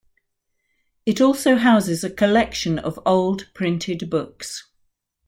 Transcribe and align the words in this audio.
It 1.05 1.21
also 1.21 1.57
houses 1.57 2.03
a 2.03 2.09
collection 2.09 2.79
of 2.79 2.99
old 3.05 3.47
printed 3.53 4.09
books. 4.09 4.63